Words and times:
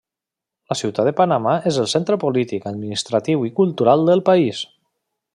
La 0.71 0.75
ciutat 0.77 1.09
de 1.09 1.13
Panamà 1.19 1.51
és 1.71 1.77
el 1.83 1.89
centre 1.91 2.17
polític, 2.23 2.65
administratiu 2.71 3.47
i 3.49 3.53
cultural 3.63 4.09
del 4.09 4.25
país. 4.31 4.63